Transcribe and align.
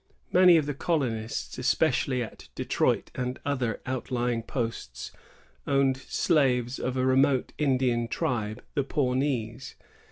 Many 0.33 0.57
of 0.57 0.65
the 0.65 0.73
colonists, 0.73 1.59
especially 1.59 2.23
at 2.23 2.47
Detroit 2.55 3.11
and 3.13 3.39
other 3.45 3.81
outlying 3.85 4.41
posts, 4.41 5.11
owned 5.67 5.95
slaves 5.95 6.79
of 6.79 6.97
a 6.97 7.05
remote 7.05 7.53
Indian 7.59 8.07
tribe, 8.07 8.63
the 8.73 8.83
Pawnees. 8.83 9.75